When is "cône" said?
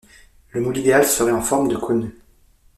1.77-2.11